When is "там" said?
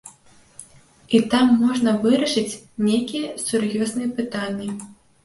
1.33-1.47